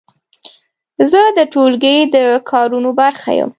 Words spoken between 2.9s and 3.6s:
برخه یم.